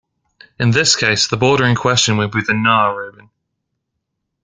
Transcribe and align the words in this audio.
In 0.59 0.71
this 0.71 0.95
case 0.95 1.27
the 1.27 1.37
border 1.37 1.63
in 1.63 1.75
question 1.75 2.17
would 2.17 2.31
be 2.31 2.41
the 2.41 2.55
Nahr 2.55 2.97
rubin. 2.97 3.29